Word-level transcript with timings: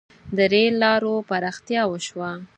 •د 0.37 0.39
رېل 0.51 0.73
لارو 0.83 1.13
پراختیا 1.29 1.81
وشوه. 1.87 2.31